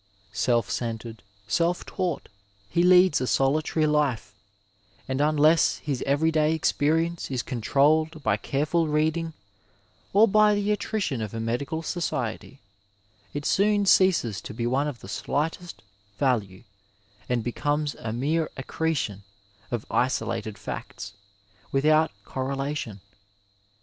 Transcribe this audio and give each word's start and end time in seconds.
Self 0.33 0.67
centred, 0.67 1.21
self 1.47 1.85
taught, 1.85 2.27
he 2.67 2.81
leads 2.81 3.21
a 3.21 3.27
solitary 3.27 3.85
life, 3.85 4.33
and 5.07 5.21
unless 5.21 5.77
his 5.77 6.01
every 6.07 6.31
day 6.31 6.55
experience 6.55 7.29
is 7.29 7.43
con 7.43 7.61
trolled 7.61 8.23
by 8.23 8.35
careful 8.35 8.87
reading 8.87 9.33
or 10.11 10.27
by 10.27 10.55
the 10.55 10.71
attrition 10.71 11.21
of 11.21 11.35
a 11.35 11.39
medical 11.39 11.83
society 11.83 12.59
it 13.35 13.45
soon 13.45 13.85
ceases 13.85 14.41
to 14.41 14.55
be 14.55 14.65
of 14.65 15.01
the 15.01 15.07
slightest 15.07 15.83
value 16.17 16.63
and 17.29 17.43
be 17.43 17.51
comes 17.51 17.93
a 17.99 18.11
mere 18.11 18.49
accretion 18.57 19.21
of 19.69 19.85
isolated 19.91 20.55
&cts, 20.55 21.11
without 21.71 22.09
corre 22.25 22.55
lation. 22.55 23.01